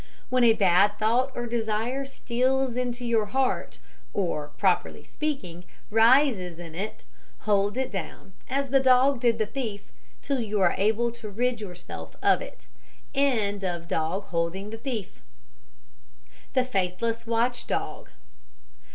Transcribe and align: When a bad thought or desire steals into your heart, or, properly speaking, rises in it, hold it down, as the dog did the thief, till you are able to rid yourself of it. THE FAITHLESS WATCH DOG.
When 0.29 0.43
a 0.43 0.53
bad 0.53 0.97
thought 0.97 1.31
or 1.35 1.45
desire 1.45 2.05
steals 2.05 2.75
into 2.75 3.05
your 3.05 3.27
heart, 3.27 3.77
or, 4.15 4.47
properly 4.57 5.03
speaking, 5.03 5.63
rises 5.91 6.57
in 6.57 6.73
it, 6.73 7.05
hold 7.41 7.77
it 7.77 7.91
down, 7.91 8.33
as 8.49 8.69
the 8.69 8.79
dog 8.79 9.19
did 9.19 9.37
the 9.37 9.45
thief, 9.45 9.91
till 10.19 10.39
you 10.39 10.59
are 10.59 10.73
able 10.75 11.11
to 11.11 11.29
rid 11.29 11.61
yourself 11.61 12.15
of 12.23 12.41
it. 12.41 12.65
THE 13.13 14.73
FAITHLESS 16.71 17.27
WATCH 17.27 17.67
DOG. 17.67 18.09